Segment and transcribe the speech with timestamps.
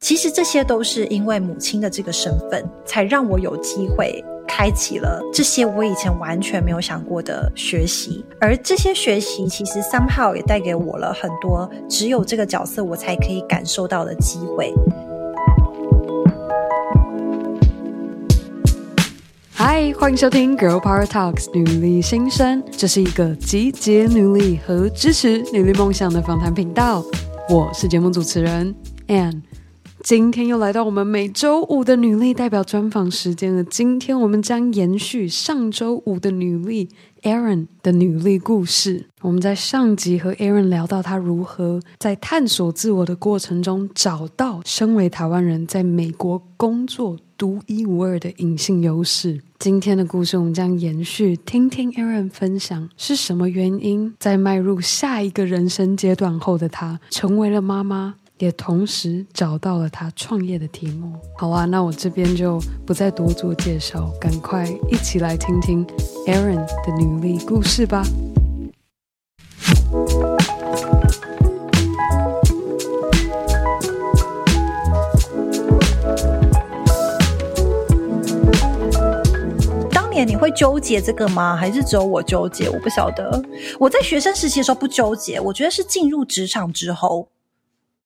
[0.00, 8.24] 其实这些都是因为母亲的这个身份，才让我有机会开启了这些我以前完全没有想过的学习。
[8.40, 14.72] 而这些学习其实 somehow 也带给我了很多只有这个角色我才可以感受到的机会。
[19.52, 27.02] 嗨，欢迎收听 Girl Power Talks 女力新生，这是一个集结女力和支持女力梦想的访谈频道。
[27.50, 28.72] 我是节目主持人
[29.08, 29.47] Anne。
[30.04, 33.64] 今天又来到我们每周五的女力代表专访时间了。
[33.64, 36.88] 今天我们将延续上周五的女力
[37.22, 39.06] Aaron 的女力故事。
[39.22, 49.40] 我们在上集和 Aaron 聊到她如何在探索自我的过程中，找到身为台湾人在美国工作独一无二的隐性优势。
[49.58, 58.14] 今天的故事我们将延续，听听 Aaron 分享是什么原因，在迈入下一个人生阶段后的她，成为了妈妈。
[58.38, 61.12] 也同时找到了他创业的题目。
[61.36, 65.84] 好啊，那我这边就不再多做介绍，赶快一起来听听
[66.26, 68.04] Aaron 的努力故事吧。
[79.90, 81.56] 当年你会纠结这个吗？
[81.56, 82.68] 还是只有我纠结？
[82.68, 83.42] 我不晓得。
[83.80, 87.28] 我在学生时期的时候不纠结，我觉得是进入职场之后。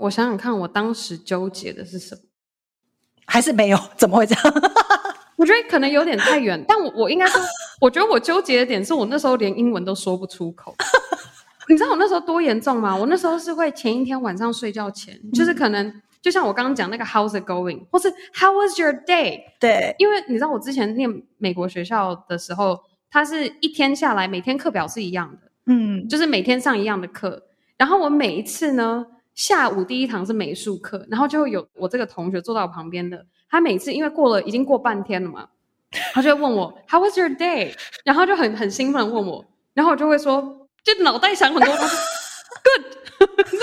[0.03, 2.22] 我想想看，我当时纠结的是什么？
[3.25, 3.78] 还是没有？
[3.97, 4.55] 怎么会这样？
[5.39, 7.41] 我觉得可能有点太远，但我我应该说，
[7.81, 10.75] 我觉得我纠结的点是我那时候连英文都说不出口。
[11.69, 12.97] 你知道我那时候多严重吗？
[12.97, 19.41] 我那时候是会前一天晚上睡觉前，嗯、就是可能就像我刚刚讲那个 How's it going，或是 How was your day？
[19.61, 27.44] 对，因为你知道我之前念美国学校的时候，它是一天下来每天课表是一样的，嗯，就是每天上一样的课，
[27.78, 29.06] 然后我每一次呢。
[29.34, 35.48] 下午第一堂是美术课，然后就会有我这个同学坐到我旁边的，他每次因为过了已经过半天了嘛，
[36.12, 37.75] 他就会问我 How was your day？
[38.05, 39.44] 然后就很很兴奋问我，
[39.75, 41.97] 然后我就会说，就脑袋想很多，东西
[42.62, 42.84] Good。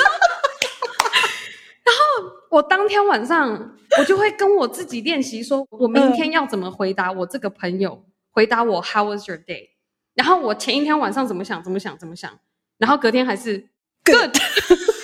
[1.86, 9.69] 然后我当天晚上我就会跟我自己练习，说我明天要怎么回答我这个朋友，回答我 How was your day？
[10.16, 12.40] 然后我前一天晚上怎么想，怎么想，怎么想，
[12.78, 13.69] 然后隔天还是
[14.03, 14.36] Good。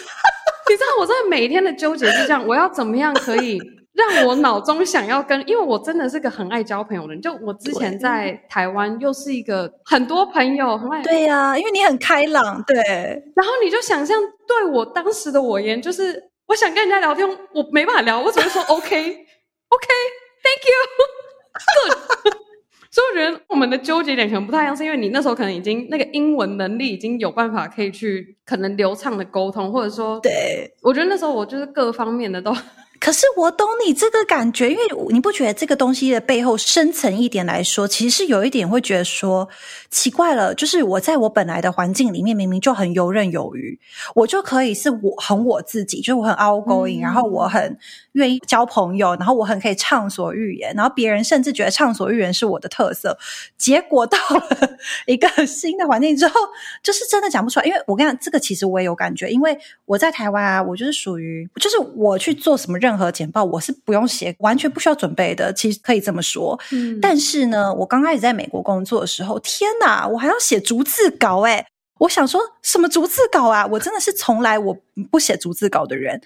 [0.76, 3.58] 你知道我真的每一天的纠结是这样，我要怎么样可以
[3.94, 12.76] 让我脑中想要跟，因为我真的是个很爱交朋友的人，就我之前在台湾又是一个很多朋友很爱，对呀、啊，因为你很开朗，对。
[13.38, 19.16] 然后你就想象对我当时的我而言，就是我想跟人家聊天，我没办法聊，我只会说 OK，OK，Thank、
[19.72, 22.36] okay, you，Good。
[22.96, 32.56] 所以我觉得我们的纠结点可能不太一样，是因为你那时候可能已经那个英文能力已经有办法可以去可能流畅的沟通，或者说，对，我觉得那时候我就是各方面的都。
[33.00, 39.48] 可是我懂你这个感觉，因为你不觉得这个东西的背后深层一点来说，其实是有一点会觉得说
[39.92, 43.78] 奇怪了，就是我在我本来的环境里面明明就很游刃有余，
[44.16, 47.78] 我就可以是我很我自己，就是我很 outgoing，、嗯、然后我很
[48.14, 53.18] 愿意交朋友，然后我很可以畅所欲言，然后别人甚至觉得畅所欲言是我的特色。
[53.58, 56.40] 结果到了一个新的环境之后，
[56.82, 57.66] 就是真的讲不出来。
[57.66, 63.12] 因为我跟你讲，这个其实我也有感觉，因为我在台湾啊，我就是属于，就是我去做什么任何。
[63.12, 65.52] 简报我是不用写，完全不需要准备的。
[65.54, 71.66] 其实可以这么说，嗯，但是呢，我刚开始在美国工作的时候，天哪，我还要写逐字稿诶，
[72.00, 73.66] 我想说什么逐字稿啊？
[73.66, 74.78] 我真的是从来我
[75.10, 76.22] 不写逐字稿的人，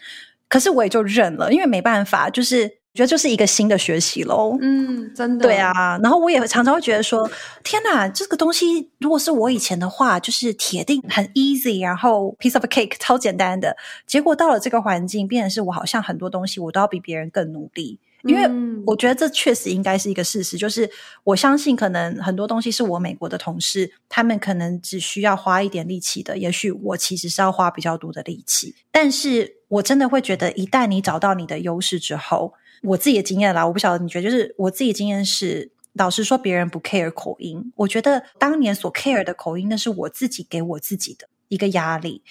[0.47, 2.78] 可是我也就认了，因为没办法，就是。
[2.99, 5.97] 觉得就是一个新的学习喽，嗯，真的，对啊。
[6.03, 7.29] 然后我也常常会觉得说，
[7.63, 13.73] 天哪，这个东西如果是我以前的话，就是铁定很 easy，然后 piece of cake 超简单的。
[14.05, 18.43] 结果到了这个环境，变成是我好像很多东西我都要比别人更努力，因为
[18.85, 20.57] 我觉得这确实应该是一个事实。
[20.57, 20.89] 就是
[21.23, 28.75] 我相信，可能很多东西是我美国的同事，他们可能只需要花一点力气的，也许我其实是要花比较多的力气。
[28.91, 42.23] 但是我真的会觉得，一旦你找到你的优势之后，我自己的经验啦，我不晓得你觉得，就是我自己的经验是，老实说，别人不 care 口音，我觉得当年所 care 的口音，那是我自己给我自己的一个压力。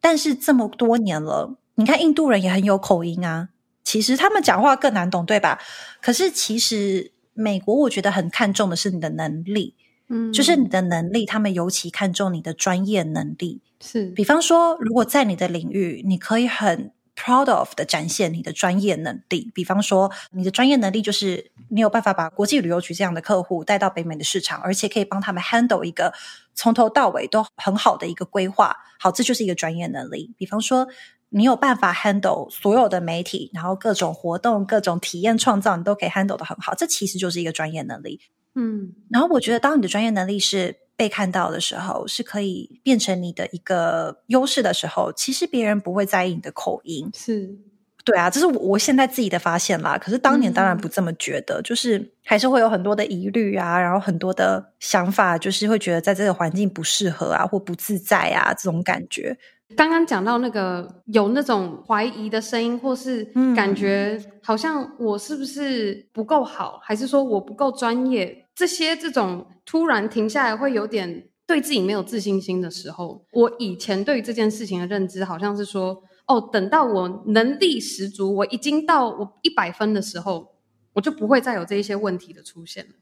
[0.00, 3.48] 但是这么多年了，你看印度人也很有口音啊，
[3.82, 5.58] 其实他们讲话更难懂，对吧？
[6.00, 9.74] 可是其实美国，我觉得很看重的是你的能力，
[10.08, 13.60] 嗯，就是你的能力，他们尤其看重你的专业能力。
[13.80, 26.12] 是，比方说，如果在你的领域，你可以很 proud of 的展现你的专业能力，比方说你的专业能力就是你有办法把国际旅游局这样的客户带到北美的市场，而且可以帮他们 handle 一个
[26.54, 28.76] 从头到尾都很好的一个规划。
[29.00, 30.34] 好，这就是一个专业能力。
[30.36, 30.86] 比方说
[31.30, 36.74] 你有办法 handle 所有的媒体，然后各种活动、各种体验创造，你都可以 handle 的很好。
[36.74, 38.20] 这其实就是一个专业能力。
[38.54, 47.10] 嗯，然后我觉得，当你的专业能力是被看到的时候，是可以变成你的一个优势的时候，其实别人不会在意你的口音。
[47.14, 47.56] 是。
[48.04, 49.98] 对啊，这是我现在自己的发现啦。
[49.98, 59.36] 可是当年当然不这么觉得，嗯、就是还是会有很多的疑虑啊，然后很多的想法，就是会觉得在这个环境不适合啊，或不自在啊，这种感觉。
[59.74, 63.24] 刚刚讲到那个有那种怀疑的声音，或是
[63.56, 68.45] 感觉好像我是不是不够好，还是说我不够专业？
[68.56, 76.02] 这些这种突然停下来，会有点对自己没有自信心的时候，我以前对于这件事情的认知，好像是说。
[76.28, 80.56] 哦，等到我能力十足，我已经到我一百分的时候，
[80.92, 82.94] 我就不会再有这一些问题的出现了。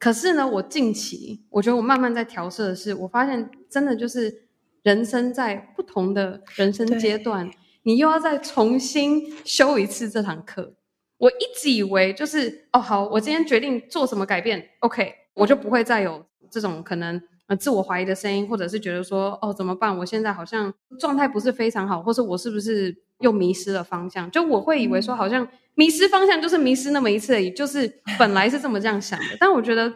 [0.00, 4.48] 可是呢，我近期我觉得我慢慢在调试的是，我发现真的就是
[4.82, 7.48] 人生在不同的人生阶段，
[7.84, 10.74] 你又要再重新修一次这堂课。
[11.22, 17.54] 我一直以为就是哦，好，我今天决定做什么改变，OK，我就不会再有这种可能呃。
[17.54, 19.96] 自我怀疑的声音，或者是觉得说，哦，怎么办？
[19.98, 24.28] 我现在好像状态不是非常好，或是我是不是又迷失了方向？
[24.32, 25.46] 就我会以为说，好像
[25.76, 29.36] 迷失方向就是迷失那么一次而已，就是本来是这么这样想的。
[29.38, 29.94] 但我觉得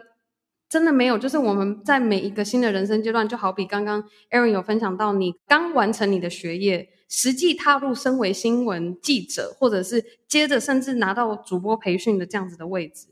[0.68, 13.08] 真的没有，就是我们在每一个新的人生阶段，就好比刚刚 Erin 有分享到，你刚完成你的学业，实际踏入身为新闻记者，或者是接着甚至拿到主播培训的这样子的位置，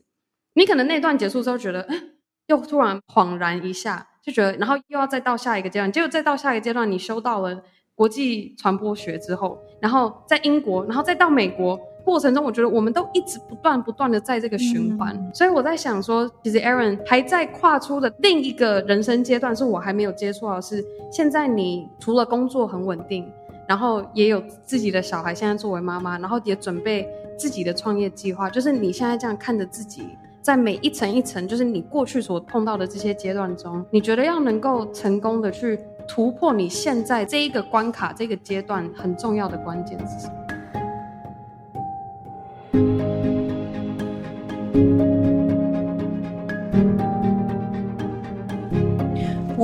[0.55, 2.03] 你可能那段结束之后觉得，哎，
[2.47, 4.09] 又突然恍然一下。
[4.25, 7.63] 就觉得，然后又要再到下一个阶段，结果再到下一个阶段，你修到了
[7.95, 15.15] 国际传播学之后，然后在英国，然后再到美国过程中，我觉得我们都一直不断不断的在这个循环。
[15.15, 20.83] 嗯、所以我在想说，其实 Aaron 还在跨出的另一个人生阶段，是我还没有接触到的是，
[21.13, 23.31] 现在你除了工作很稳定，
[23.67, 27.09] 然后也有自己的小孩，现在作为妈妈，然后也准备
[27.39, 30.17] 自己的创业计划，就是你现在这样看着自己。
[30.43, 40.35] 在每一层一层，就是你过去所碰到的这些阶段中，你觉得要能够成功的去突破你现在这一个关卡、这个阶段很重要的关键是什么？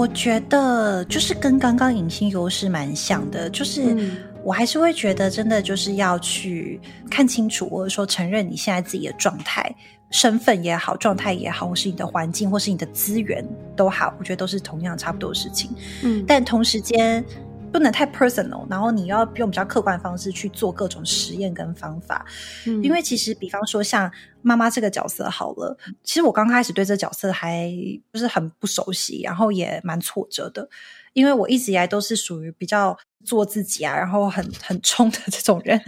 [0.00, 3.94] 我觉得就是跟刚刚隐性优势蛮像的，就是
[4.43, 6.81] 我还是会觉得真的就是要去
[7.11, 9.70] 看清楚，或者说承认你现在自己的状态。
[10.11, 15.70] 身份也好，状态也好，或是你的环境，或是你的资源都好，我觉得都是同样差不多的事情。
[16.02, 17.23] 嗯，但同时间
[17.72, 22.25] 不能太 personal，然后你要用比较客观的方式去做各种实验跟方法。
[22.67, 24.11] 嗯，因为其实比方说像
[24.43, 27.70] 妈妈这个角色好了，其实我刚开始对这角色还
[28.11, 30.69] 不是很不熟悉，然后也蛮挫折的，
[31.12, 35.81] 因为我一直以来都是属于比较做自己啊，然后很很冲的这种人。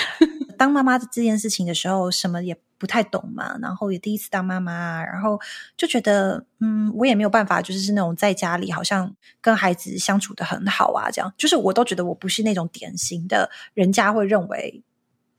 [0.58, 5.38] 当妈妈这件事情的时候，什么也不太懂嘛，然后也第一次当妈妈，然后
[5.76, 14.82] 就觉得，嗯，我也没有办法，就是是那种在家里好像跟孩子相处的很好啊，这样，就是我都觉得我不是那种典型的人家会认为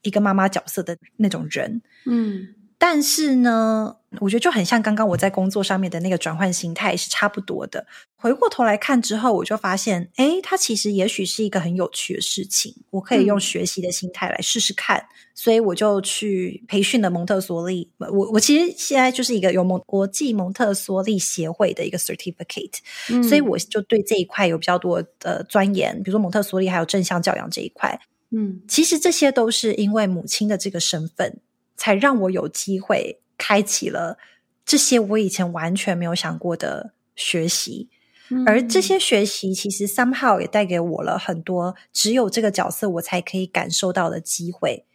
[0.04, 2.54] 一个妈妈角色的那种人，嗯。
[2.84, 7.86] 但是呢，我觉得就很像刚刚我在工作上面的那个转换心态是差不多的。
[8.16, 14.98] 回过头来看之后，我就发现，哎，它其实也许是一个很有趣的事情，我可以用学习的心态来试试看。
[14.98, 15.06] 嗯、
[15.36, 17.88] 所以我就去培训了蒙特梭利。
[18.00, 22.80] 我我其实现在就是一个有蒙国际蒙特梭利协会的一个 certificate，、
[23.12, 28.00] 嗯、所以我就对这一块有比较多的钻研，比如说蒙特梭利还有正向教养这一块。
[28.32, 31.42] 嗯，其实这些都是因为母亲的这个身份。
[31.82, 34.20] 才让我有机会开启了
[34.64, 37.90] 这些我以前完全没有想过的学习，
[38.30, 44.86] 嗯、而这些学习其实 somehow 也带给我了很多只有这个角色我才可以感受到的机会。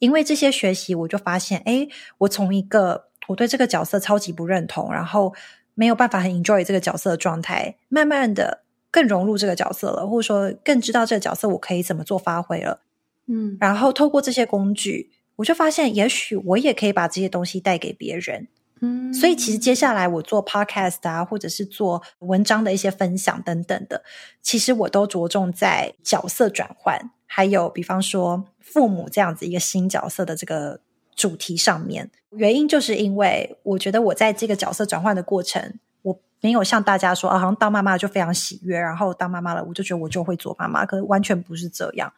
[0.00, 1.86] 因为这些学习，我就发现，哎，
[2.18, 5.32] 我从一个我对这个角色超级不认同，然后
[5.74, 12.80] 没有办法很 enjoy 这个角色的状态，慢慢的更融入这个角色了，或者说更知道这个角色我可以怎么做发挥了。
[13.28, 15.12] 嗯，然后透过这些工具。
[15.36, 18.48] 我就发现，也许我也可以把这些东西带给别人。
[18.80, 24.02] 嗯，所以其实接下来我做 podcast 啊，或者是做文章的一些分享等等的，
[24.42, 30.80] 其实我都着重在角色转换，还有比方说父母这样子一个新角色的这个
[31.14, 32.10] 主题上面。
[32.30, 42.12] 原因就是因为我觉得我在这个角色转换的过程，我没有像大家说啊，好像当妈妈就非常喜悦，然后当妈妈了，我就觉得我就会做妈妈，可是完全不是这样。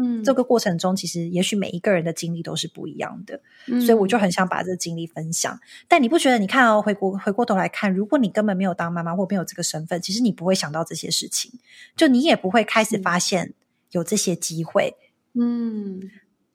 [0.00, 5.60] 嗯，这个过程中，其实也许每一个人的经历都是不一样的，嗯，所以我就很想把这个经历分享。
[5.86, 6.38] 但你不觉得？
[6.38, 11.52] 你看哦，回过回过头来看，如果你根本没有当妈妈或没有这个身份，其实你不会想到这些事情，
[11.94, 13.52] 就你也不会开始发现
[13.90, 14.94] 有这些机会，
[15.34, 16.00] 嗯，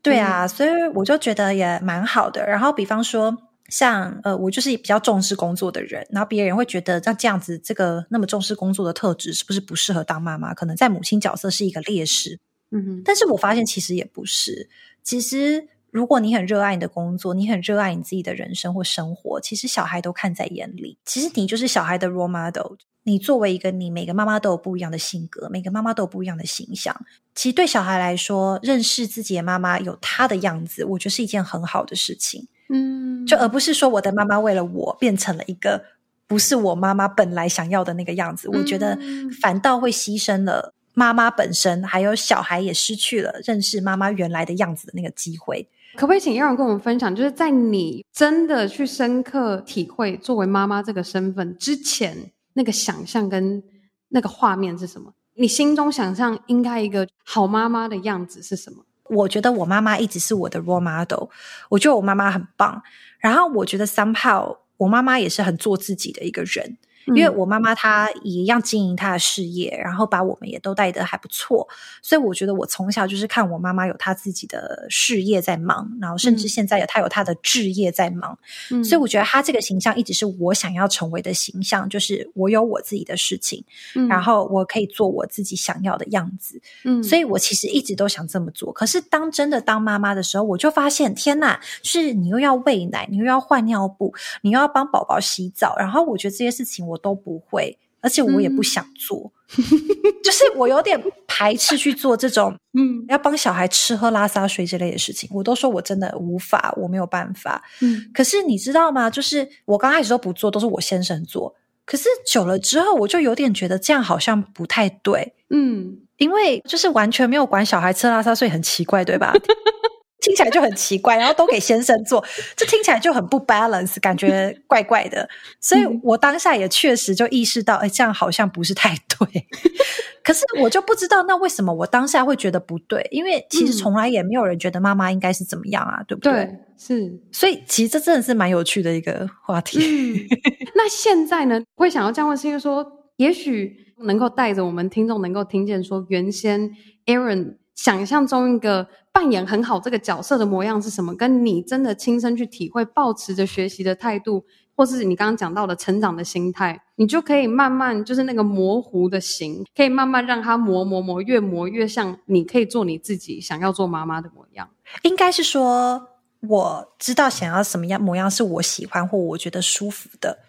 [0.02, 2.46] 对啊，所以我就觉得也蛮好的。
[2.46, 3.38] 然后比方说。
[3.68, 10.54] 像呃，我就是比较重视工作的人，然后别人会觉得像这样子，这个那么重视工作的特质，是不是不适合当妈妈？
[10.54, 12.40] 可能在母亲角色是一个劣势。
[12.72, 14.70] 嗯哼，但是我发现其实也不是。
[15.04, 20.98] 其实如果你很热爱你的工作，你很热爱你自己的人生或生活，其实小孩都看在眼里。
[21.06, 22.74] 其实你就是小孩的 role model。
[23.08, 27.06] 你作为一个你，每个妈妈都有不一样的性格，每个妈妈都有不一样的形象。
[27.36, 32.48] 其实对小孩来说，认识自己的妈妈有她的样子，我觉得是一件很好的事情。
[32.70, 35.86] 嗯，就而不是说我的妈妈为了我变成了一个
[36.26, 38.98] 不是我妈妈本来想要的那个样子，嗯，我觉得
[39.40, 45.68] 反倒会牺牲了妈妈本身，还有小孩也失去了认识妈妈原来的样子的那个机会。
[45.96, 53.64] 可不可以请 Erin 跟我们分享，就是在你真的去深刻体会作为妈妈这个身份之前，那个想象跟
[54.10, 55.14] 那个画面是什么？
[55.36, 58.84] 你心中想象应该一个好妈妈的样子是什么？
[59.10, 61.28] 我觉得我妈妈一直是我的 role model，
[61.70, 62.82] 我觉得我妈妈很棒。
[63.20, 66.78] 然后我觉得 somehow 我妈妈也是很做自己的一个人。
[67.08, 71.68] 因为我妈妈她也一样经营她的事业，然后把我们也都带得还不错，
[72.02, 78.38] 所以我觉得我从小就是看我妈妈有她自己的事业在忙，然后甚至现在有她有她的置业在忙，
[78.72, 83.64] 嗯，所以我觉得她这个形象一直是我想要成为的形象，就是我有我自己的事情，
[83.96, 88.74] 嗯，然后我可以做我自己想要的样子，嗯，所以我其实一直都想这么做。
[88.74, 96.95] 可是当真的当妈妈的时候，我就发现天呐，就是你又要喂奶，你又要换尿布，你又要帮宝宝洗澡，然后我觉得这些事情我。
[96.96, 99.64] 我都不会，而且我也不想做，嗯、
[100.24, 105.30] 就是我有点排斥去做这种，嗯， 要帮小孩吃喝拉撒睡这类的事情。
[105.34, 107.62] 我都说我真的无法，我没有办法。
[107.82, 109.10] 嗯，可是你知道吗？
[109.10, 111.54] 就是我刚开始都不做，都是我先生做。
[111.86, 115.34] 可是久了之后，我就有点觉得这样好像不太对。
[115.50, 119.34] 嗯，因为就是完全没有管小孩吃喝拉撒睡，很奇怪，对吧？
[120.26, 122.26] 听起来就很奇怪，然后都给先生做，
[122.58, 125.30] 这听起来就很不 balance，感觉怪怪的。
[125.62, 129.46] 所以我当下也确实就意识到，哎，这样好像不是太对。
[130.26, 133.08] 可是我就不知道，那为什么我当下会觉得不对？
[133.12, 136.34] 因为其实从来也没有人觉得妈妈应该是怎么样啊，对不对？
[136.34, 137.20] 对，是。
[137.32, 139.78] 所以其实这真的是蛮有趣的一个话题。
[139.80, 140.26] 嗯、
[140.74, 142.84] 那现在呢，会想要这样问，是因为说，
[143.18, 146.72] 也许能够带着我们听众能够听见说，原先
[147.06, 148.88] Erin 想象中一个。
[149.16, 151.16] 扮演很好这个角色的模样是什么？
[151.16, 154.44] 跟你真的亲身去体会，保持着学习的态度，
[154.76, 164.70] 或是你刚刚讲到的成长的心态，你就可以慢慢就是那个模糊的形，可以慢慢让它磨磨磨，越磨越像你可以做你自己想要做妈妈的模样。
[165.04, 166.10] 应该是说，
[166.42, 170.40] 我知道想要什么样模样是我喜欢或我觉得舒服的，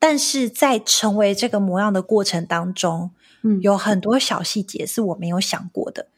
[0.00, 3.12] 但是在成为这个模样的过程当中，
[3.44, 6.08] 嗯，有很多小细节是我没有想过的。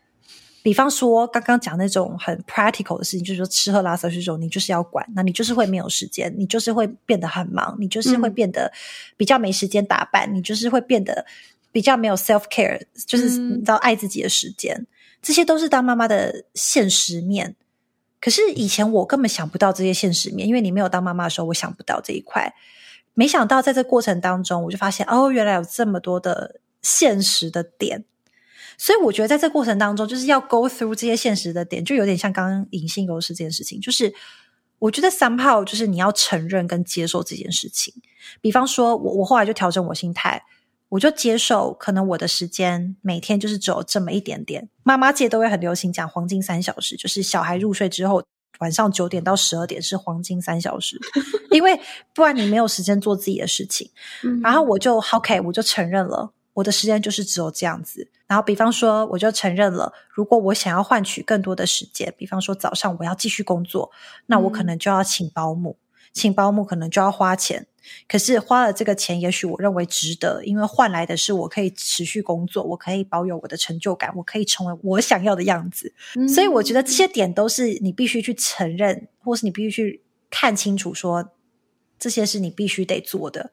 [0.66, 8.72] 比方说，刚刚讲那种很 practical 的事情，就是说吃喝拉撒这种，你就是要管，那你就是会没有时间，你就是会变得很忙，你就是会变得
[9.16, 11.24] 比较没时间打扮，嗯、你就是会变得
[11.70, 14.86] 比较没有 self care，就是你知道爱自己的时间，嗯、
[15.22, 17.54] 这些都是当妈妈的现实面。
[18.20, 22.52] 可是以前我根本想不到这些现实面，因为你没有当妈妈的时候，我想不到这一块。
[23.14, 28.04] 没想到在这过程当中，我就发现哦，原来有这么多的现实的点。
[28.78, 33.80] 所以我觉得在这过程当中，就是要 go through 这些现实的点，就有点像刚刚隐性优势这件事情。
[33.80, 34.12] 就是
[34.78, 37.94] 我觉得 somehow 就是你要承认跟接受这件事情。
[38.40, 40.42] 比方说，我我后来就调整我心态，
[40.90, 44.68] 我就接受可能我的时间每天就是只有这么一点点。
[44.82, 48.22] 妈妈界都会很流行讲黄金三小时，就是小孩入睡之后，
[48.58, 51.00] 晚上九点到十二点是黄金三小时，
[51.50, 51.80] 因为
[52.14, 53.90] 不然你没有时间做自己的事情。
[54.42, 56.32] 然后我就 OK，我就承认了。
[56.56, 63.90] 我的时间就是只有这样子，然后比方说，我就承认了，如果我想要换取更多的时间，比方说早上我要继续工作，
[64.24, 67.66] 那我可能就要请保姆，嗯、请保姆可能就要花钱，
[68.08, 75.92] 可是花了这个钱，也许我认为值得，因为换来的是我可以持续工作，我可以保有我的成就感，我可以成为我想要的样子。
[76.14, 81.30] 嗯、所以我觉得这些点都是你必须去承认，或是你必须去看清楚说，说
[81.98, 83.50] 这些是你必须得做的。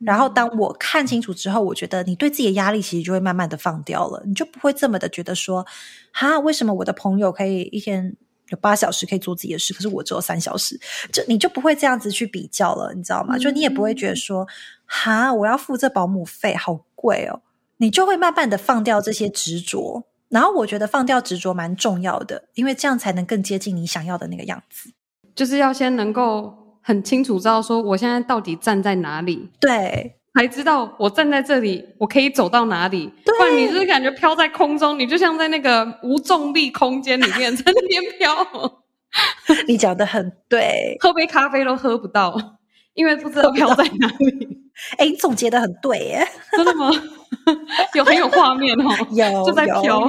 [0.00, 5.64] 然后当我看清楚之后，我觉得你对自己的压力其实就会慢慢的放掉了，你就不会这么的觉得说，
[6.12, 8.14] 哈，为什么我的朋友可以一天
[8.48, 10.78] 有八小时可以做自己的事，可是我只有三小时，
[11.12, 13.38] 就你就不会这样子去比较了，你知道吗？
[13.38, 14.46] 就你也不会觉得说，
[14.84, 17.40] 哈，我要付这保姆费好贵哦，
[17.78, 20.04] 你就会慢慢的放掉这些执着。
[20.28, 24.90] 然后我觉得放掉执着蛮重要的，因为这样才能更接近你想要的那个样子，
[25.34, 26.63] 就是要先能够。
[26.84, 33.10] 很清楚知道说我现在到底站在哪里，对，才知道我站在这里，我可以走到哪里。
[33.24, 38.84] 对，不然你就是感觉飘在空中，你就像在那个无重力空间里面， 在那边飘。
[39.66, 42.36] 你讲的很对，喝杯咖啡都喝不到，
[42.92, 44.63] 因为不知道飘在哪里。
[44.98, 46.90] 哎，你总结的很对耶，真的吗？
[47.94, 50.08] 有很有画面哦，有就在飘，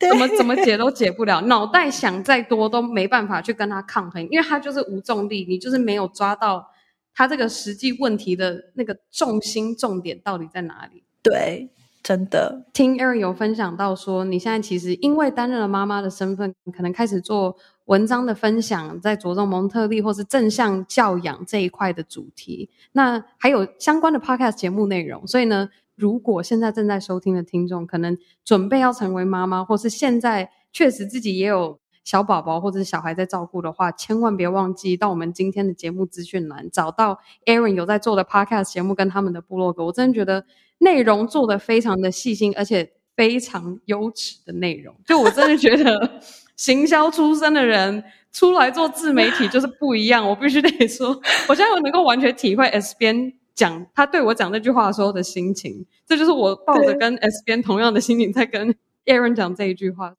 [0.00, 6.70] 怎么怎么解都解不了，脑袋想再多都没办法去跟他抗衡，因为他就是无重力，你就是没有抓到
[7.14, 11.04] 他这个实际问题的那个重心重点到底在哪里。
[11.22, 11.70] 对，
[12.02, 12.66] 真的。
[12.72, 25.68] 听 Erin 有分享到说，你现在其实因为担任了妈妈的身份，可能开始做文章的分享，在着重蒙特利或是正向教养这一块的主题，那还有相关的 Podcast 节目内容，所以呢。
[25.96, 39.84] 如果现在正在收听的听众，可能准备要成为妈妈，或是现在确实自己也有小宝宝或者是小孩在照顾的话，千万别忘记到我们今天的节目资讯栏找到 Erin 有在做的 Podcast 节目跟他们的部落格。
[39.84, 40.44] 我真的觉得
[40.78, 44.96] 内容做得非常的细心，而且非常优质的内容。
[45.06, 46.20] 就我真的觉得，
[46.56, 50.26] 行销出身的人出来做自媒体就是不一样。
[50.28, 51.08] 我必须得说，
[51.48, 53.32] 我现在我能够完全体会 S 边。
[53.54, 58.74] 讲他对我讲那句话的时候的心情，这就是我抱着跟 S 边同样的心情在跟
[59.06, 60.12] Aaron 讲这一句话。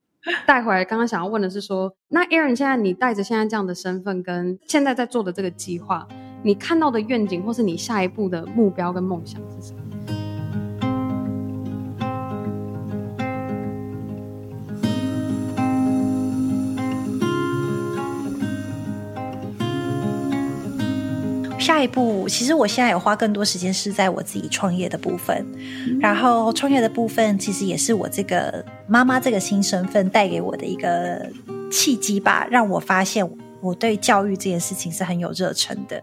[0.46, 6.08] 带回来刚刚想要问的是说，那 Aaron 现在你带着现在这样的身份跟现在在做的这个计划，
[6.44, 9.85] 你看到的愿景或是你下一步的目标跟梦想是什么？
[21.66, 31.28] 下一步，其实我现在有花更多时间是在我自己创业的部分，嗯、然后创业的部分其实也是我这个妈妈这个新身份带给我的一个
[31.72, 33.28] 契机吧，让我发现
[33.62, 36.00] 我对教育这件事情是很有热忱的。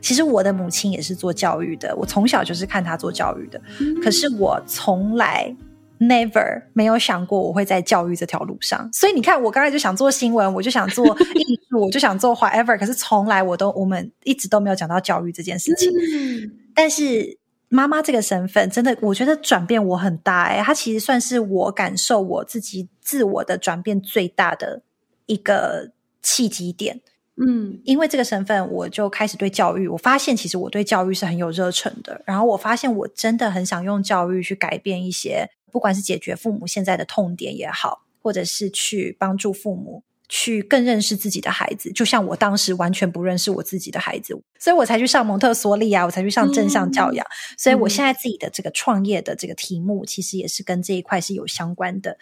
[0.00, 5.52] 其实我的母亲也是做教育的，我从小就是看她做教育的，嗯、可是我从来。
[6.00, 15.90] Never 没有想过我会在教育这条路上，所以你看，我刚才就想做新闻，我就想做艺术，我就想做 whatever，可是从来我都我们一直都没有讲到教育这件事情。
[15.92, 24.80] 嗯、但是妈妈这个身份，真的我觉得转变我很大诶，它其实算是我感受我自己自我的转变最大的
[25.26, 25.90] 一个
[26.22, 27.02] 契机点。
[27.36, 32.20] 嗯，因为这个身份，我就开始对教育，我发现其实我对教育是很有热忱的。
[32.26, 41.90] 然后我发现我真的很想用教育去改变一些，不管是解决父母现在的痛点也好，或者是去帮助父母去更认识自己的孩子。
[41.92, 47.24] 就像我当时完全不认识我自己的孩子，所以我才去上蒙特梭利啊，我才去上正向教养。
[47.24, 52.18] 嗯、所以我现在自己的这个创业的这个题目，其实也是跟这一块是有相关的。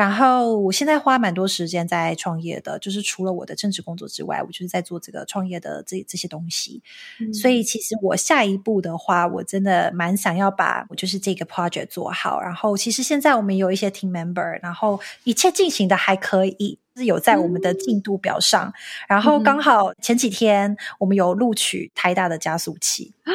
[0.00, 6.82] 然后我现在花蛮多时间在创业的，就是除了我的正职工作之外，我就是在做这个创业的这这些东西。
[7.20, 12.40] 嗯、所以其实我下一步的话，我真的蛮想要把我就是这个 project 做好。
[12.40, 18.68] 然后其实现在我们有一些 team member，然后一切进行的还可以，是有在我们的进度表上。
[18.68, 18.72] 嗯、
[19.06, 23.32] 然后刚好前几天我们有录取台大的加速器啊，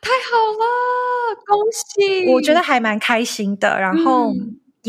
[0.00, 0.64] 太好了，
[1.46, 2.32] 恭喜！
[2.32, 3.78] 我觉得还蛮开心的。
[3.78, 4.32] 然后。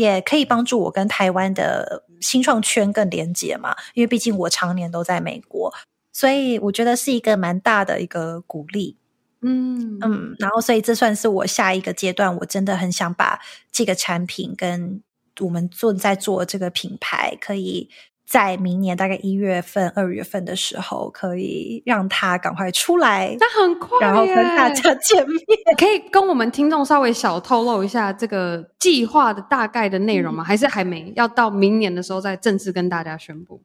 [0.00, 5.72] 嗯也可以帮助我跟台湾的新创圈更连接嘛，因为毕竟我常年都在美国，
[6.12, 8.96] 所以我觉得是一个蛮大的一个鼓励。
[9.42, 15.02] 嗯嗯，然后所以这算是我下一个阶段，我真的很想把这个产品跟
[15.40, 17.88] 我们做在做这个品牌可以。
[18.30, 25.36] 在明年大概一月份、二月份的时候，可以让他赶快出来，那很快，然后跟大家见面。
[25.76, 30.44] 可以跟我们听众稍微小透露一下这个计划的大概的内容吗？
[30.44, 31.12] 嗯、还是还没？
[31.16, 33.60] 要到明年的时候再正式跟大家宣布。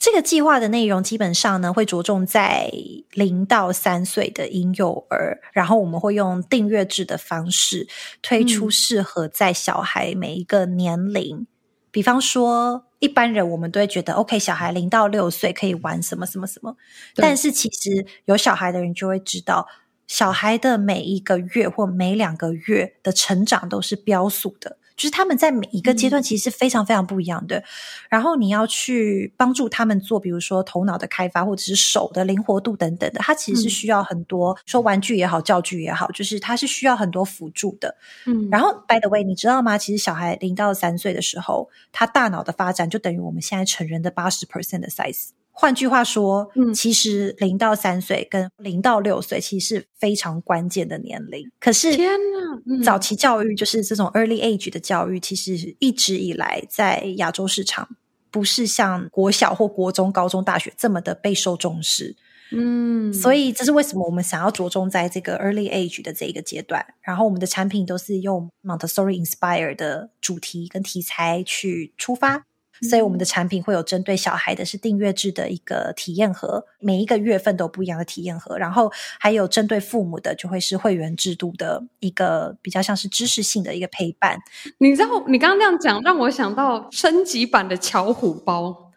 [0.00, 2.72] 这个计划的内容基本上呢，会着重在
[3.12, 7.86] 零到三岁的婴幼儿，然后我们会用订阅制的方式
[8.22, 11.46] 推出适合在小孩每一个年龄，嗯、
[11.90, 12.87] 比方说。
[12.98, 16.76] 一般人我们都会觉得，OK，小孩零到六岁可以玩什么什么什么，
[17.14, 19.66] 但是其实有小孩的人就会知道，
[20.06, 24.78] 小孩的每一个月或每两个月的成长都是标速的。
[24.98, 27.64] 就是他们在每一个阶段其实是非常非常不一样的，嗯、
[28.10, 37.96] 然后你要去帮助他们做，比如说头脑的开发或者是手的灵活度等等的，它其实是需要很多，嗯、说玩具也好，教具也好，就是它是需要很多辅助的。
[38.26, 39.78] 嗯，然后 by the way，你知道吗？
[39.78, 45.28] 其实小孩零到三岁的时候，他大脑的发展就等于我们现在成人的八十 percent 的 size。
[45.60, 51.50] 换句话说，嗯，其实零到三岁跟零到六岁其实是非常关键的年龄。
[51.58, 57.88] 可是，天呐，嗯，早期教育就是这种 early age 的教育，其实一直以来在亚洲市场
[58.30, 62.14] 不是像国小或国中、高中、大学这么的备受重视。
[62.52, 72.44] 嗯，所以这是为什么我们想要着重在这个 early age 的这一个阶段，然后我们的产品都是用 Montessori inspire 的主题跟题材去出发。
[72.82, 84.38] 所以我们的产品会有针对小孩的是订阅制的一个体验盒，每一个月份都不一样的体验盒，然后还有针对父母的就会是会员制度的一个比较像是知识性的一个陪伴。
[84.78, 88.92] 你知道，你刚刚那样讲让我想到升级版的巧虎包。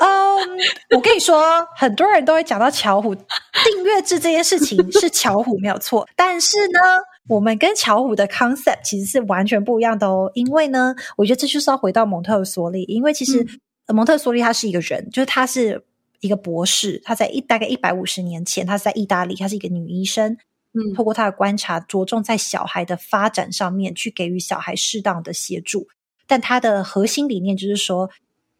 [0.00, 6.80] 嗯，um, 我跟你说，很多人都会讲到巧虎订阅制这件事情是巧虎没有错，但是呢。
[7.28, 13.42] 我们跟巧虎的 concept 其实是完全不一样的哦，因为呢，我觉得这就是要回到蒙特梭利，因为其实、
[13.86, 15.82] 嗯、蒙特梭利他是一个人，就是他是
[16.20, 20.36] 一个博士，他在一大概一百五十年前，他是在意大利，他是一个女医生，
[20.74, 25.88] 嗯，透过他的观察，着重在小孩的发展上面去给予小孩适当的协助，
[26.26, 28.10] 但他的核心理念就是说。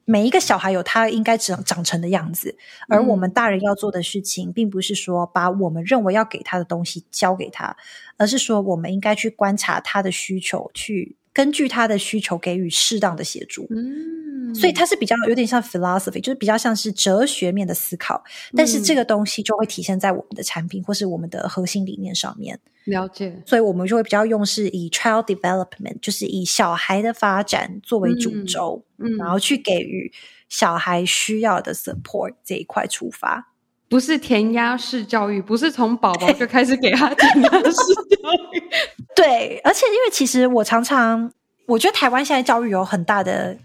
[0.07, 2.57] 每一个小孩有他应该长长成的样子，
[2.89, 7.77] 而我们大人要做的事情，并不是说把我们认为要给他的东西交给他，
[8.17, 13.67] 而是说我们应该去观察他的需求，去根据他的需求给予适当的协助。
[13.69, 14.55] 嗯。
[14.55, 18.23] 所以它是比较有点像 philosophy，就是比较像是哲学面的思考，
[18.57, 22.61] 但是这个东西就会体现在我们的产品或是我们的核心理念上面。
[22.85, 23.43] 了解。
[23.45, 30.13] 所以我们就会比较用是以 child development，就是以小孩的发展作为主轴，嗯，然后去给予
[30.49, 33.51] 小孩需要的 support 这一块出发，
[33.89, 38.63] 不是填鸭式教育，不是从宝宝就开始给他填鸭式教育。
[39.15, 41.33] 对，而且因为其实我常常
[41.67, 43.57] 我觉得台湾现在教育有很大的。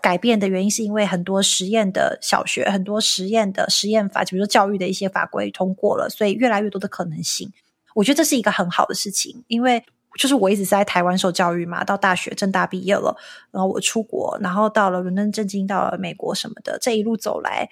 [0.00, 7.50] 改变的原因是因为很多实验的小学，很多实验的实验法，比如说教育的一些法规通过了，所以越来越多的可能性。
[7.94, 9.82] 我觉得这是一个很好的事情，因为
[10.18, 13.16] 就是我一直是在台湾受教育嘛，到大学正大毕业了，
[13.50, 17.70] 然后我出国，然后到了伦敦政经，到了美国什么的，这一路走来，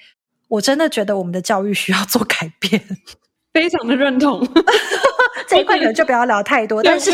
[0.49, 2.83] 我真的觉得我们的教育需要做改变，
[3.53, 4.41] 非常的认同。
[5.53, 7.11] 这一块可能就不要聊太多，但是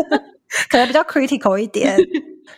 [0.68, 1.96] 可能比较 critical 一点。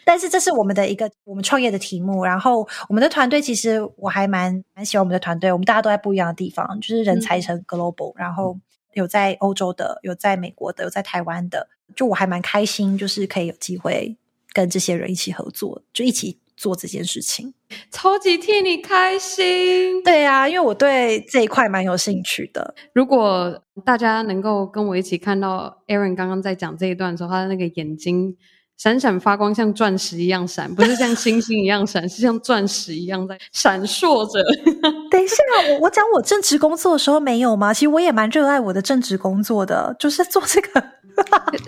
[0.04, 8.58] 但是这是我们的一个我们创业的题目，然后我们的团队其实我还蛮蛮喜欢我们的团队，我们大家都在不一样的地方，就是人才成 global，嗯，然后
[8.94, 14.16] 有在欧洲的，有在美国的，有在台湾的，就我还蛮开心，就是可以有机会
[14.52, 17.52] 跟这些人一起合作，就一起做这件事情，
[17.90, 20.02] 超级替你开心。
[20.02, 22.74] 对啊，因为我对这一块蛮有兴趣的。
[22.92, 28.36] 如果大家能够跟我一起看到 Aaron 刚刚在讲这一段的时候，他的那个眼睛。
[28.76, 34.42] 闪闪发光，像钻石一样闪，不是像星星一样闪，是像钻石一样在闪烁着。
[35.12, 35.36] 等一下，
[35.78, 37.72] 我我讲我正职工作的时候没有吗？
[37.72, 40.82] 其实我也蛮热爱我的正职工作的，就是做这个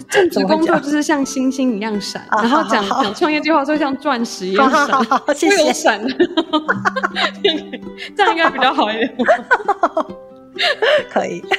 [0.08, 2.26] 正职工作，就是像星星一样闪。
[2.32, 5.04] 然后讲讲创业计划，就像钻石一样闪。
[5.04, 6.14] 会有闪的，
[8.16, 9.16] 这样应该比较好一点。
[11.10, 11.42] 可以。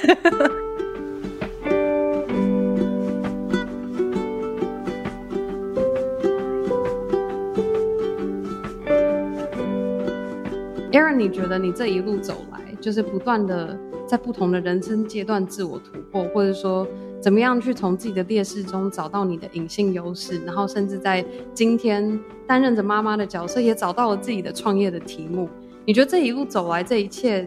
[10.92, 16.88] Aaron，你觉得你这一路走来，就是不断的在不同的人生阶段自我突破，或者说
[17.28, 21.22] 怎么样去从自己的劣势中找到你的隐性优势，然后甚至在
[21.54, 25.50] 今天担任着妈妈的角色，也找到了自己的创业的题目。
[25.86, 27.46] 你觉得这一路走来，这一切，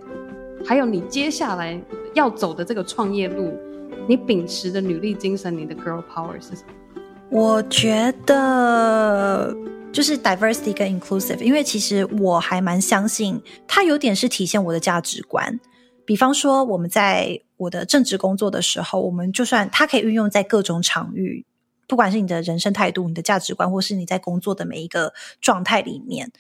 [0.67, 1.81] 还有你接下来
[2.13, 3.59] 要走的这个创业路，
[4.07, 7.01] 你秉持的女力精神，你的 Girl Power 是什么？
[7.31, 9.57] 我觉得。
[9.91, 15.59] 就是 diversity 跟 inclusive，因为其实我还蛮相信，它有点是体现我的价值观。
[16.05, 21.45] 比方说，我们在我的正职工作的时候，我们就算它可以运用在各种场域，
[21.87, 26.31] 不管是你的人生态度、你的价值观，或是你在工作的每一个状态里面，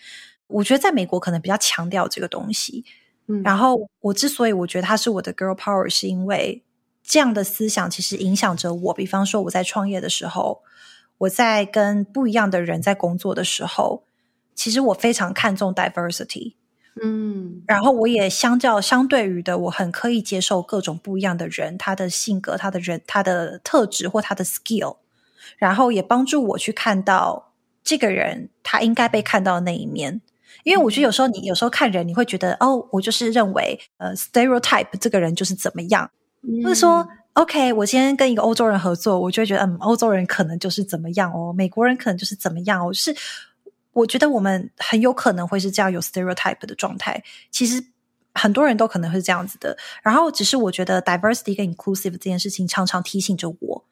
[0.47, 2.85] 我觉得在美国可能比较强调这个东西。
[3.27, 6.63] 嗯，然后我之所以我觉得它是我的 girl power，是因为
[7.03, 8.95] 这样的思想其实影响着我。
[8.95, 10.63] 比方说，我在创业的时候。
[11.21, 14.05] 我在跟不一样的人在工作的时候，
[14.55, 16.55] 其实我非常看重 diversity，
[17.03, 24.97] 嗯，然后我也相较相对于的，我很可以接受各种不一样的人，他的性格、他的人、他的特质或他的 skill，
[25.57, 30.21] 然后也帮助我去看到这个人他应该被看到的那一面。
[30.65, 36.11] 因为我觉得有时候你有时候看人，你会觉得哦，我就是认为呃 stereotype 这个人就是怎么样，
[36.43, 37.07] 嗯、或者说。
[37.35, 42.93] OK，我今天跟一个欧洲人合作，我就会觉得，嗯，欧洲人可能就是怎么样哦，美国人可能就是怎么样哦。
[42.93, 43.15] 就是，
[43.93, 47.23] 我觉得我们很有可能会是这样有 stereotype 的状态。
[47.51, 47.85] 其实
[48.35, 49.77] 很多人都可能会是这样子的。
[50.03, 53.85] 然后，只是我觉得 diversity 跟 inclusive 这件事情，常常提醒着我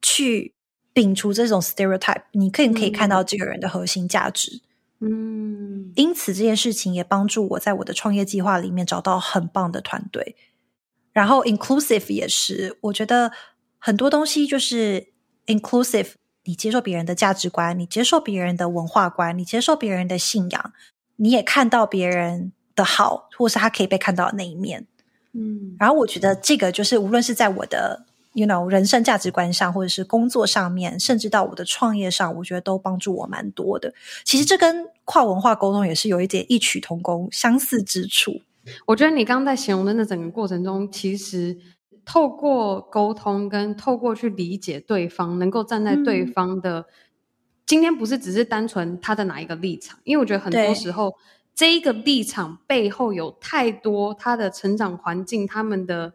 [0.00, 0.54] 去
[0.94, 2.22] 摒除这种 stereotype。
[2.32, 4.62] 你可以可以看到这个人的核心价值。
[5.00, 10.36] 嗯，因此这件事情也帮助我在我的创业计划里面找到很棒的团队。
[11.12, 13.30] 然后 inclusive 也是，我觉得
[13.78, 15.12] 很多东西就是
[15.46, 16.12] inclusive，
[16.44, 20.72] 你接受别人的价值观，你接受别人的文化观，你接受别人的信仰，
[21.16, 24.86] 你也看到别人的好，或是他可以被看到的那一面。
[25.32, 28.04] 嗯，然后我觉得这个就是无论是在我的。
[28.36, 33.94] You know，人生价值观上，或者是工作上面，甚至到我的创业上，我觉得都帮助我蛮多的。
[34.24, 38.40] 其实这跟跨文化沟通也是有一点异曲同工、相似之处。
[38.86, 41.56] 我觉得你刚刚在形容的那整个过程中，其实
[42.04, 46.84] 透过沟通跟透过去理解对方，能够站在对方的、嗯、
[47.66, 51.14] 今天，不是只是单纯他的哪一个立场，因为我觉得很多时候
[51.54, 56.12] 这一个立场背后有太多他的成长环境、他们的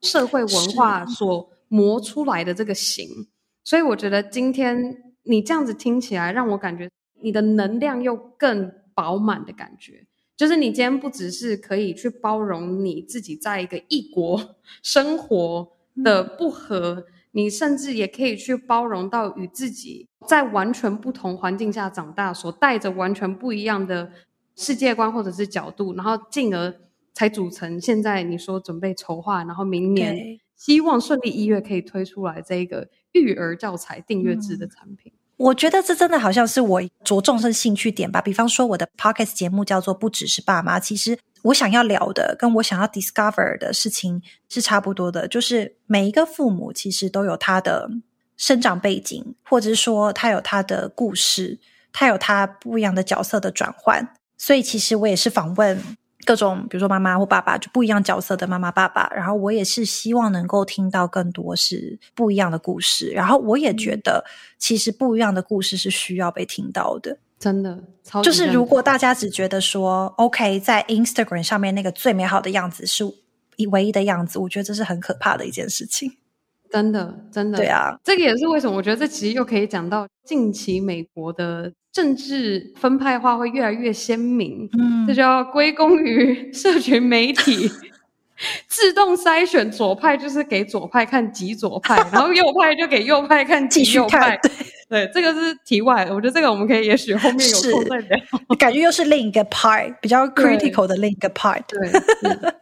[0.00, 1.50] 社会文化所。
[1.72, 3.28] 磨出来的这个形，
[3.62, 6.90] 所以我觉得今天你这样子听起来，让我感觉
[7.22, 10.04] 你的能量又更饱满的感觉。
[10.40, 15.70] 就是你今天不只是可以去包容你自己在一个异国生活
[16.02, 24.10] 的不和，嗯，你甚至也可以去包容到与自己在完全不同环境下长大，所带着完全不一样的
[24.56, 26.74] 世界观或者是角度，然后进而
[27.12, 30.40] 才组成现在你说准备筹划，然后明年。
[30.56, 35.12] 希望顺利一月可以推出来这个育儿教材订阅制的产品。
[35.14, 38.20] 嗯，我觉得这真的好像是我着重的兴趣点吧。
[38.20, 45.26] 比方说，我的 podcast 节目叫做“不只是爸妈”，其实我想要聊的，跟我想要 discover 的事情是差不多的。
[45.26, 47.88] 就是每一个父母其实都有他的
[48.36, 51.58] 生长背景，或者是说他有他的故事，
[51.90, 54.12] 他有他不一样的角色的转换。
[54.36, 55.82] 所以，其实我也是访问。
[56.30, 59.10] 各种，比如说妈妈或爸爸，就不一样角色的妈妈爸爸。
[59.12, 63.10] 然后我也是希望能够听到更多是不一样的故事。
[63.10, 64.24] 然后我也觉得，
[64.56, 67.18] 其实不一样的故事是需要被听到的。
[67.40, 73.04] 真的，超就是如果大家只觉得说，OK，在 Instagram 上面那个最美好的样子是
[73.72, 76.12] 唯一的样子，我觉得这是很可怕的一件事情。
[76.70, 84.68] 真的，真的，对啊，这个也是为什么我觉得这其实又可以讲到近期美国的政治分派化会越来越鲜明。
[84.78, 87.70] 嗯，这就要归功于社群媒体
[88.68, 94.38] 自动筛选，左派就是给左派看极左派， 然后右派就给右派看极右派。
[94.88, 98.18] 对，这个是题外的，我觉得这个我们可以也许后面有空再聊。
[98.58, 101.62] 感觉又是另一个 part，比较 critical 的另一个 part。
[101.68, 102.52] 对，对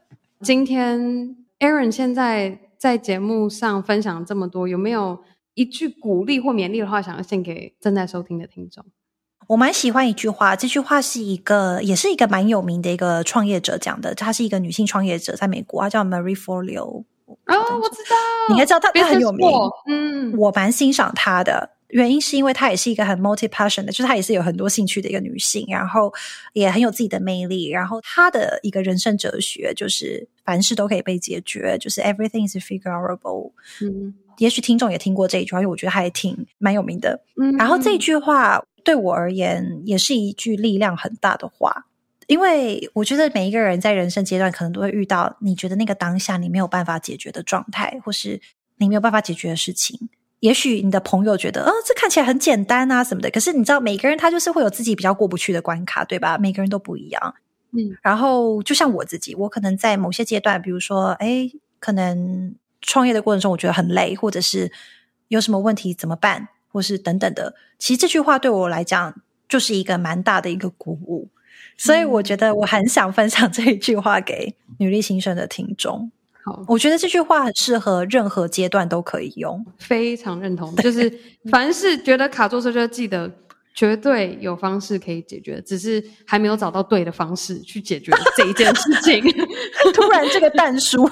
[0.40, 2.60] 今天 Aaron 现在。
[2.78, 5.18] 在节目上分享这么多，有没有
[5.54, 8.84] 一句鼓励或勉励的话，想要献给正在收听的听众？
[9.48, 14.14] 我蛮喜欢一句话，这句话是一个，也是一个蛮有名的一个创业者讲的。
[14.14, 17.02] 她是一个女性创业者，在美国，她叫 Marie Forleo。
[17.26, 18.16] 哦，我知道，
[18.50, 19.48] 你应该知道她，她很有名。
[19.86, 21.70] 嗯，我蛮欣赏她的。
[21.88, 26.12] 原因是因为她也是一个很 multi-passion 的，就是她也是有很多兴趣的一个女性，然后
[26.52, 27.70] 也很有自己的魅力。
[27.70, 33.52] 然后她的一个人生哲学就是凡事都可以被解决，就是 everything is figureable。
[33.80, 37.18] 嗯，也许听众也听过这一句话，因为我觉得还挺蛮有名的。
[37.40, 41.84] 嗯，然后这句话对我而言也是一句力量很大的话，
[42.26, 48.40] 因为我觉得每一个人在人生阶段可能都会遇到你觉得那个当下你没有办法解决的状态，或是
[48.78, 50.08] 你没有办法解决的事情。
[50.40, 53.30] 也许你的朋友觉得，哦，这看起来很简单啊，什么的。
[53.30, 56.38] 可是你知道，每个人他就是会有自己比较过不去的关卡，对吧？
[56.38, 57.34] 每个人都不一样。
[57.72, 64.72] 嗯，然后就像我自己，我可能在某些阶段，比如说，哎，可能创业的过程中，我觉得很累，或者是
[65.28, 67.54] 有什么问题怎么办，或是等等的。
[67.78, 69.14] 其实这句话对我来讲，
[69.48, 71.28] 就是一个蛮大的一个鼓舞。
[71.76, 76.10] 所以我觉得我很想分享这一句话给女力新生的听众。
[76.44, 80.74] 好我觉得这句话很适合任何阶段都可以用，非常认同。
[80.76, 81.12] 就是
[81.50, 83.30] 凡是觉得卡住时，就记得
[83.78, 89.22] 绝对有方式可以解决，只是还没有找到对的方式去解决这一件事情。
[89.94, 91.08] 突然这个蛋叔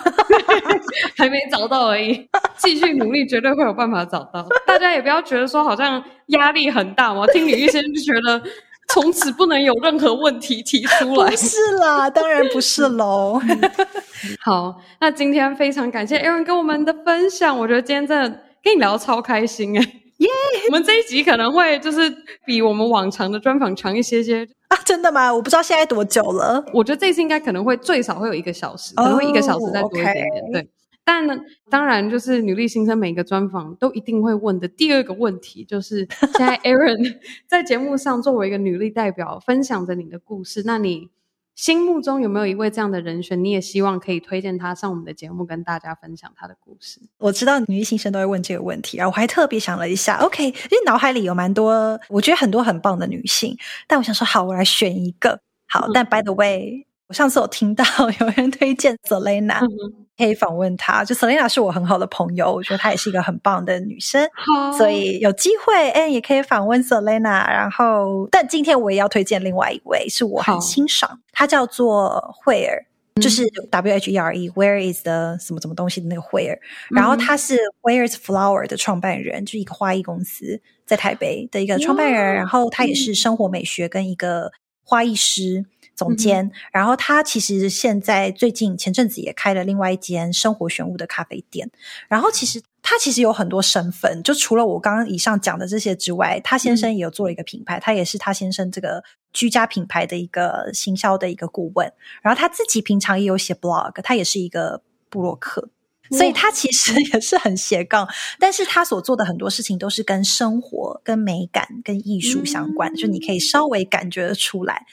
[1.16, 4.44] 还没找到而已，继续努力，绝对会有办法找到。
[4.66, 8.42] 大家也不要觉得说好像压力很大嘛，听李医生就觉得。
[8.88, 11.29] 从此不能有任何问题提出来。
[11.29, 13.42] 不是啦，当然不是喽。
[14.40, 18.29] 好，那今天非常感谢 Erin 跟我们的分享，我觉得今天真的
[18.62, 20.66] 跟你聊得超开心诶耶！Yeah!
[20.68, 24.76] 我们这一集可能会就是比我们往常的专访长一些些啊？
[24.85, 25.33] 真的吗？
[25.33, 26.64] 我不知道现在多久了。
[26.72, 30.24] 我觉得这一次应该可能会最少会有一个小时，可能会一个小时再多一点点。
[30.24, 30.52] Oh, okay.
[30.52, 30.68] 对。
[31.05, 31.38] 但呢，
[31.70, 35.98] 当然，就是女力新生每个专访都一定会问的第二个问题，就是
[36.37, 40.64] 现在 Aaron 在节目上作为一个女力代表，分享着你的故事。
[40.66, 41.09] 那你
[41.57, 43.42] 心目中有没有一位这样的人选？
[43.42, 47.01] 你也希望可以推荐他上我们的节目，跟大家分享他的故事。
[47.19, 53.57] 我知道女力新生都会问这个问题，然后我还特别想了一下， OK，因为脑海里有蛮多，我觉得很多很棒的女性，
[53.88, 55.40] 但我想说，好，我来选一个。
[55.66, 57.85] 好，嗯、但 by the way，我上次有听到
[58.21, 59.64] 有人推荐 Selena。
[59.64, 67.46] 嗯可以访问她，就 Selena 是我很好的朋友，我觉得她也是一个很棒的女生，好所以有机会哎，也可以访问 Selena。
[67.46, 72.87] 然后，但今天我也要推荐另外一位，是我很欣赏，她叫做惠儿，
[73.20, 76.59] 就是 W H E R E，Where is the 什么什么东西的那个惠儿。
[76.90, 82.35] 然后她是 Where's Flower 的创办人，就是一个花艺公司在台北的一个创办人。
[82.35, 84.50] 然后她也是生活美学跟一个
[84.83, 85.66] 花艺师。
[85.96, 91.70] 总监，嗯、然后他其实现在最近前阵子也开了另外一间生活玄物的咖啡店。
[92.09, 101.90] 然后其实他其实有很多身份，就除了我刚刚以上讲的这些之外，他先生也有做了一个品牌，嗯、他也是他先生这个居家品牌的一个行销的一个顾问。
[102.22, 105.70] 然后他自己平常也有写 blog，他也是一个布洛克，
[106.11, 108.04] 所以他其实也是很斜杠。
[108.04, 114.85] 嗯、但是他所做的很多事情都是跟生活、跟美感、跟艺术相关，嗯、就你可以稍微感觉得出来。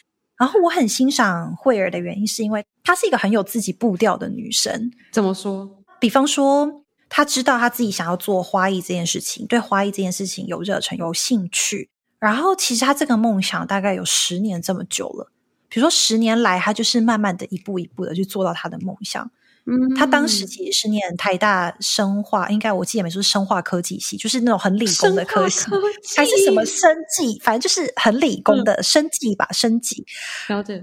[0.43, 4.91] 然后我很欣赏惠儿的原因，是因为她是一个很有自己步调的女生。
[5.09, 5.69] 怎么说？
[6.01, 11.89] 比方说，她知道她自己想要做花艺这件事情，对花艺这件事情有热忱、有兴趣。
[12.19, 15.31] 然后，其实她这个梦想大概有十年这么久了。
[15.69, 19.31] 比如说，十年来，她就是慢慢的一步一步的去做到她的梦想。
[19.65, 25.81] 嗯，他当时其实是念台大生化，应该我记得没错，是生化科技系，就是那种很理工的科系，科
[26.17, 30.05] 还是什么生技，反正就是很理工的生技吧，生技。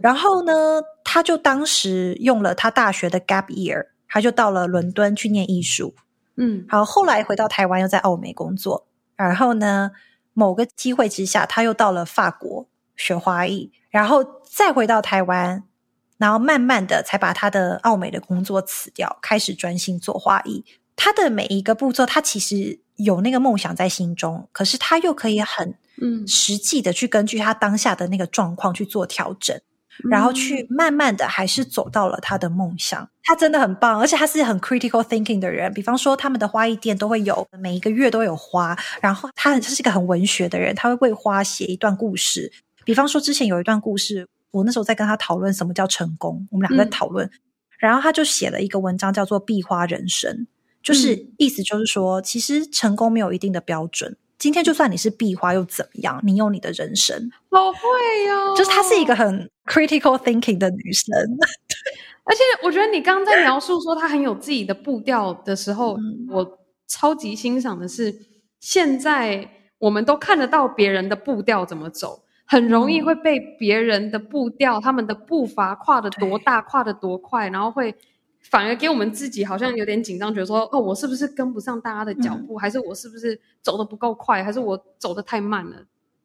[0.03, 5.95] 然后呢，他就当时用了他大学的 gap year，他就到了伦敦去念艺术。
[6.37, 8.87] 嗯，好，后来回到台湾，又在澳美工作。
[9.15, 9.91] 然后呢，
[10.33, 12.67] 某个机会之下，他又到了法国
[12.97, 15.65] 学花艺，然后再回到台湾。
[16.21, 20.63] 然后慢慢的才把他的奥美的工作辞掉，开始专心做花艺。
[20.95, 29.57] 他的每一个步骤，他其实有那个梦想在心中，可是他又可以很嗯实际的去根据他当下的那个状况去做调整，
[30.05, 33.09] 嗯、然后去慢慢的还是走到了他的梦想。
[33.23, 35.73] 他真的很棒，而且他是很 critical thinking 的人。
[35.73, 42.53] 比方说，他们的花艺店都会有每一个月都有花，然后他他是一个很文学的人，他会为花写一段故事。
[42.85, 44.29] 比方说，之前有一段故事。
[44.51, 47.31] 我那时候在跟他讨论什么叫成功，我们俩在讨论，嗯、
[47.79, 50.47] 然后他就写了一个文章，叫做“壁花人生”，
[50.83, 54.17] 就是、嗯、意思就是说，其实成功没有一定的标准。
[54.39, 56.19] 今天就算你是壁花又怎么样？
[56.25, 57.79] 你有你的人生，好会
[58.27, 58.57] 哟、哦！
[58.57, 61.15] 就是她是一个很 critical thinking 的女生，
[62.25, 66.59] 而且我觉得你刚刚在描述说她很有自己的步调的时候，嗯、我
[66.89, 68.15] 超级欣赏的是，
[68.61, 69.47] 现在
[69.79, 72.23] 我们都看得到别人的步调怎么走。
[72.51, 77.95] 很容易会被别人的步调、嗯、他们的步伐跨得多大、跨得多快，然后会
[78.41, 82.57] 反而给我们自己好像有点紧张，觉得说：哦，我是不是跟不上大家的脚步？
[82.57, 84.43] 嗯、还是我是不是走得不够快？
[84.43, 85.77] 还是我走得太慢了？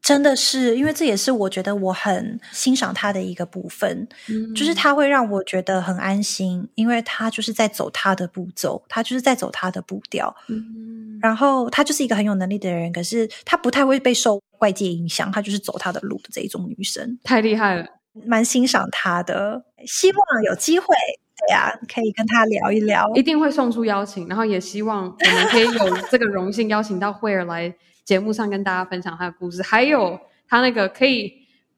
[0.06, 10.34] 真的是，因为这也是我觉得我很欣赏他的一个部分，嗯、就是他会让我觉得很安心，因为他就是在走他的步骤，他就是在走他的步调。
[10.48, 14.39] 嗯，然后他就是一个很有能力的人，可是他不太会被受。
[14.60, 17.86] 外界影响，她就是走她的路的这一种女生，太厉害了，
[18.26, 19.62] 蛮欣赏她的。
[19.86, 20.96] 希望有机会，
[21.38, 24.30] 对呀、啊，可以跟她聊一聊，一定会送出邀请。
[24.30, 27.72] 然后也希望我们可以有这个荣幸邀请到惠儿来
[28.06, 31.34] 节目上跟大家分享他的故事，还有他那个可以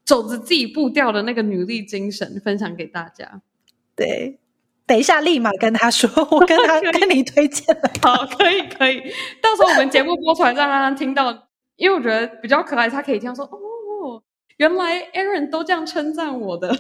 [0.06, 3.42] 走着自己步调的那个女力精神，分享给大家。
[3.96, 4.38] 对，
[4.86, 7.90] 等一下立马跟他说，我跟她 以跟你推荐了。
[8.02, 9.02] 好，可以可以，
[9.42, 11.48] 到时候我们节目播出来，让他听到。
[11.78, 14.24] 因为我觉得比较可爱，他可以这样说哦，
[14.58, 16.76] 原来 Aaron 都这样称赞我的，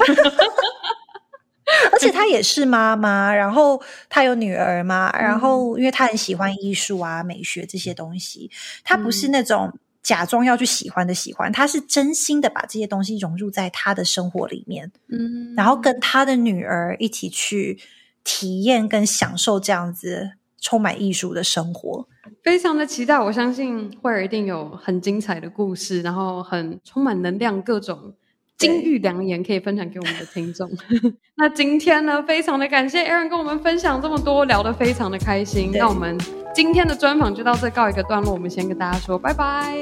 [1.91, 8.49] 而且她也是妈妈，然后她有女儿嘛，然后因为她很喜欢艺术啊、美学这些东西，
[8.84, 17.77] 她不是那种假装要去喜欢的喜欢，她是真心的把这些东西融入在她的生活里面，嗯，然后跟她的女儿一起去
[18.23, 22.08] 体验跟享受这样子充满艺术的生活。
[22.43, 28.13] 非常的期待，我相信惠儿一定有很精彩的故事，然后很充满能量，各种
[28.58, 30.67] 金玉良言可以分享给我们的听众。
[31.38, 35.72] 那今天呢，非常的感谢 Aaron 跟我们分享这么多，聊得非常的开心。
[35.72, 36.17] 那我们
[36.56, 39.78] 今天的专访就到这告一个段落，我们先跟大家说拜拜，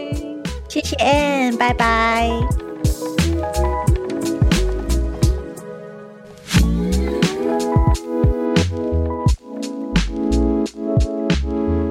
[0.68, 2.30] 谢谢 Ann，拜拜。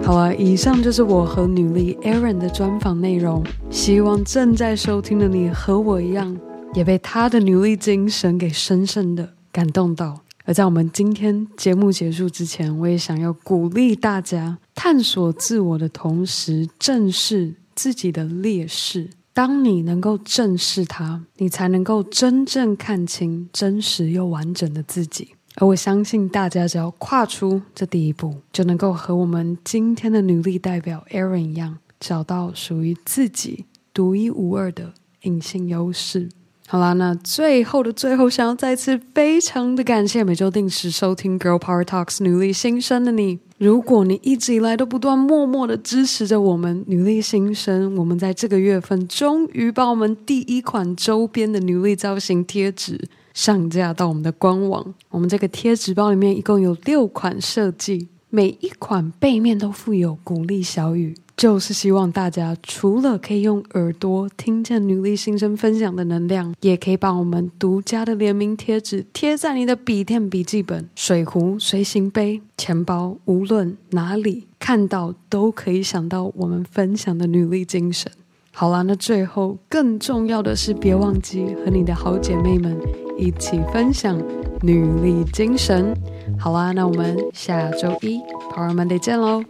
[0.05, 3.43] 好啊，以上就是我和女力 Aaron 的专访内容。
[3.70, 6.37] 希望正在收听的你和我一样，
[6.75, 10.20] 也被她的努力精神给深深的感动到。
[10.45, 19.09] 而在我们今天节目结束之前，我也想要鼓励大家探索自我的同时，正视自己的劣势。
[19.33, 25.29] 当你能够正视它，你才能够真正看清真实又完整的自己。
[25.57, 33.64] 而我相信，大家只要跨出这第一步，就能够和我们今天的女力代表 Erin 一样，找到属于自己
[33.95, 36.29] 独一无二的隐性优势。
[36.67, 43.39] 好啦，那最后的最后，想要再次非常的感谢每周定时收听《Girl Power Talks》女力新生的你。
[43.59, 52.99] 如果你一直以来都不断默默的支持着我们女力新生，我们在这个月份终于把我们第一款周边的女力造型贴纸
[53.35, 54.95] 上架到我们的官网。
[55.11, 61.15] 我们这个贴纸包里面一共有六款设计，每一款背面都附有鼓励小语。
[61.37, 78.11] 就是希望大家除了可以用耳朵听见女力新生分享的能量，也可以把我们独家的联名贴纸贴在你的笔电、笔记本、水壶、随行杯、钱包，无论哪里看到都可以想到我们分享的女力精神。
[78.53, 82.78] 好啦，那最后更重要的是，别忘记和你的好姐妹们
[83.18, 84.16] 一起分享
[84.62, 85.93] 女力精神。
[86.39, 88.20] 好啦，那我们下周一
[88.53, 89.43] Power Monday 见喽，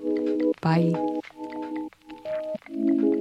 [0.62, 1.13] 拜。
[2.74, 3.13] Thank you.